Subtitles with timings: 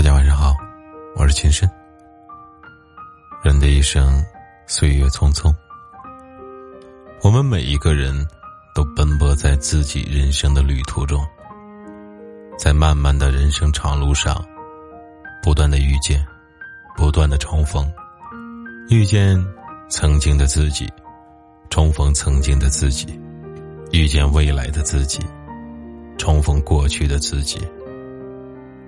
[0.00, 0.56] 大家晚上好，
[1.14, 1.70] 我是秦深。
[3.44, 4.24] 人的一生，
[4.66, 5.54] 岁月匆匆，
[7.22, 8.26] 我们每一个人
[8.74, 11.22] 都奔波在自己人生的旅途中，
[12.58, 14.42] 在漫漫的人生长路上，
[15.42, 16.26] 不断的遇见，
[16.96, 17.86] 不断的重逢，
[18.88, 19.36] 遇见
[19.90, 20.90] 曾经的自己，
[21.68, 23.20] 重逢曾经的自己，
[23.92, 25.20] 遇见未来的自己，
[26.16, 27.60] 重逢过去的自己。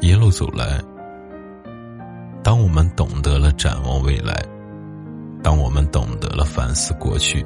[0.00, 0.78] 一路走来，
[2.46, 4.40] 当我们懂得了展望未来，
[5.42, 7.44] 当我们懂得了反思过去，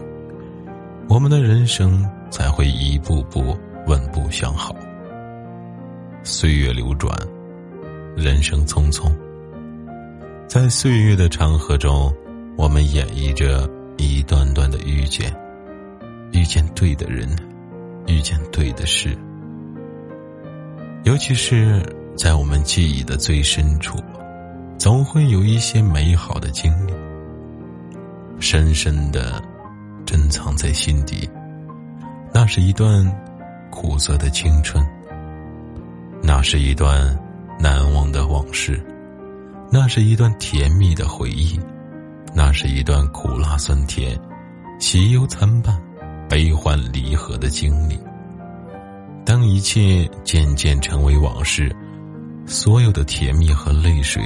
[1.08, 4.76] 我们的人生才会一步步稳步向好。
[6.22, 7.18] 岁月流转，
[8.14, 9.10] 人生匆匆，
[10.46, 12.14] 在岁月的长河中，
[12.58, 15.34] 我们演绎着一段段的遇见，
[16.32, 17.26] 遇见对的人，
[18.06, 19.16] 遇见对的事，
[21.04, 21.82] 尤其是。
[22.16, 23.96] 在我们记忆的最深处，
[24.80, 26.92] 总会有一些美好的经历，
[28.38, 29.42] 深深的
[30.06, 31.28] 珍藏在心底。
[32.32, 33.06] 那是一段
[33.70, 34.82] 苦涩的青春，
[36.22, 37.14] 那是一段
[37.58, 38.82] 难忘的往事，
[39.70, 41.60] 那是一段甜蜜的回忆，
[42.34, 44.18] 那是一段苦辣酸甜、
[44.78, 45.78] 喜忧参半、
[46.26, 48.00] 悲欢离合的经历。
[49.26, 51.70] 当一切渐渐成为往事。
[52.46, 54.20] 所有的甜蜜和泪水，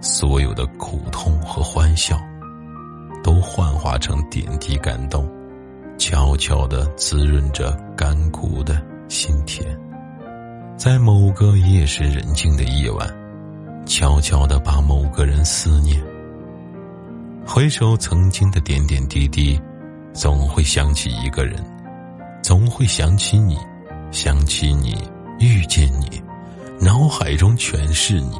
[0.00, 2.16] 所有的苦痛和欢笑，
[3.22, 5.28] 都幻化成点滴感动，
[5.98, 9.66] 悄悄的滋润着干枯的心田。
[10.76, 13.08] 在某个夜深人静的夜晚，
[13.86, 16.02] 悄悄的把某个人思念。
[17.46, 19.58] 回首曾经的点点滴滴，
[20.12, 21.64] 总会想起一个人，
[22.42, 23.56] 总会想起你，
[24.10, 24.96] 想起你，
[25.38, 26.22] 遇见你。
[26.78, 28.38] 脑海中全是你，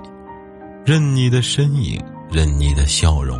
[0.86, 3.36] 任你的身影，任你的笑容，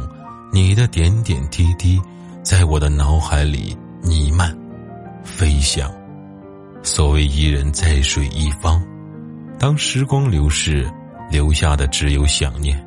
[0.52, 1.97] 你的点点滴滴，
[2.42, 4.53] 在我的脑海里弥漫、
[5.22, 5.88] 飞翔。
[6.82, 8.84] 所谓一人在水一方，
[9.60, 10.91] 当时光流逝，
[11.31, 12.84] 留下的只有想念，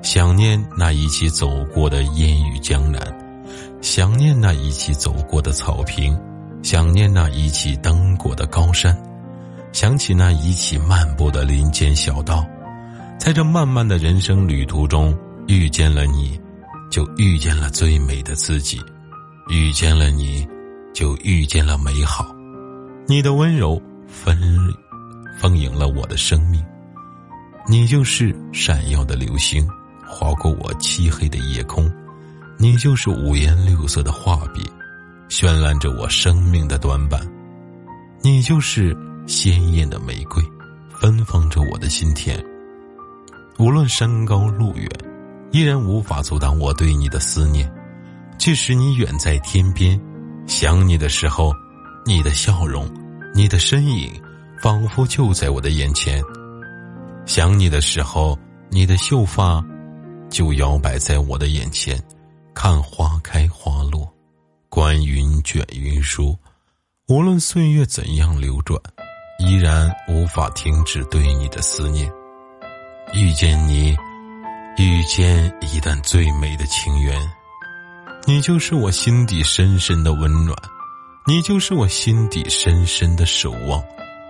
[0.00, 2.98] 想念那一起走过的烟雨江南，
[3.82, 6.18] 想念那一起走过的草坪，
[6.62, 8.96] 想念那一起登过的高山。
[9.70, 12.42] 想起那一起漫步的林间小道，
[13.22, 15.16] 在这漫漫的人生旅途中，
[15.46, 16.36] 遇见了你，
[16.90, 18.80] 就遇见了最美的自己；
[19.48, 20.44] 遇见了你，
[20.92, 22.34] 就遇见了美好。
[23.06, 24.36] 你的温柔丰
[25.38, 26.60] 丰盈了我的生命，
[27.68, 29.64] 你就是闪耀的流星，
[30.04, 31.88] 划过我漆黑的夜空；
[32.58, 34.68] 你就是五颜六色的画笔，
[35.28, 37.20] 绚烂着我生命的短板；
[38.20, 38.96] 你就是。
[39.24, 40.42] 鲜艳的玫瑰，
[40.90, 42.44] 芬芳着我的心田。
[43.58, 44.88] 无论山高路远，
[45.50, 47.70] 依然无法阻挡我对你的思念。
[48.38, 50.00] 即使你远在天边，
[50.46, 51.52] 想你的时候，
[52.04, 52.90] 你的笑容，
[53.34, 54.10] 你的身影，
[54.60, 56.22] 仿佛就在我的眼前。
[57.26, 58.38] 想你的时候，
[58.70, 59.64] 你的秀发，
[60.28, 62.02] 就摇摆在我的眼前。
[62.54, 64.12] 看花开花落，
[64.68, 66.36] 观云卷云舒。
[67.08, 68.80] 无论岁月怎样流转。
[69.38, 72.08] 依然无法停止对你的思念。
[73.12, 73.96] 遇见你，
[74.76, 77.20] 遇见一段最美的情缘。
[78.26, 80.56] 你就是我心底深深的温暖，
[81.26, 83.82] 你就是我心底深深的守望，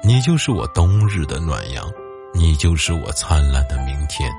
[0.02, 1.84] 你就是我冬日的暖阳，
[2.34, 4.30] 你就是我灿烂的明天。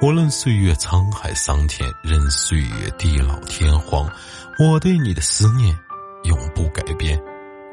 [0.00, 4.10] 无论岁月沧海桑田，任岁月地老天荒，
[4.58, 5.78] 我对你的思念
[6.24, 7.20] 永不改变。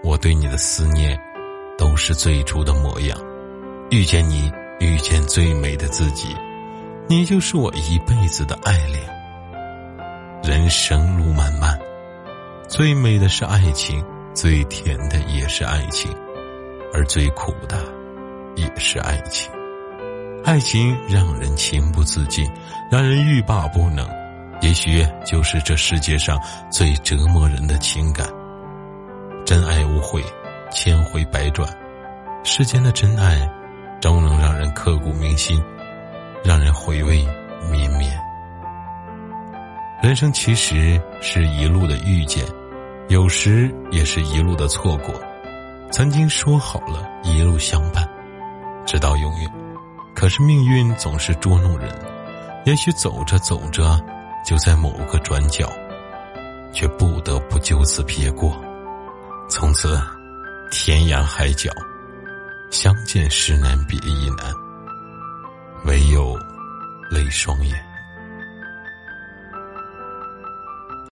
[0.04, 1.20] 我对你的思念。
[1.78, 3.18] 都是最初的模样，
[3.90, 6.35] 遇见你，遇见最美的自己，
[7.07, 9.00] 你就是我一辈子的爱恋。
[10.44, 11.78] 人生路漫漫，
[12.67, 14.03] 最美的是爱情，
[14.34, 16.09] 最甜的也是爱情，
[16.94, 17.78] 而最苦的
[18.56, 19.51] 也是爱情。
[20.43, 22.49] 爱情让人情不自禁，
[22.90, 24.08] 让人欲罢不能，
[24.61, 26.40] 也许就是这世界上
[26.72, 28.28] 最折磨人的情感。
[29.46, 30.23] 真爱无悔。
[30.72, 31.67] 千回百转，
[32.43, 33.49] 世间的真爱，
[33.99, 35.64] 终能人刻骨铭心，
[36.44, 37.26] 让人回味
[37.72, 38.11] 绵绵。
[40.03, 42.46] 人生其实是一路的遇见，
[43.08, 45.16] 有时也是一路的错过。
[45.94, 48.06] 曾经说好了一路相伴，
[48.85, 49.50] 直到永远，
[50.14, 51.90] 可是命运总是捉弄人，
[52.66, 53.97] 也许走着走着，
[54.46, 55.72] 就在某个转角，
[56.73, 58.61] 却不得不就此撇过，
[59.50, 59.97] 从此。
[60.72, 61.72] 天涯海角，
[62.70, 64.54] 相见时难别亦难
[65.86, 66.38] 唯有
[67.10, 67.89] 泪双眼。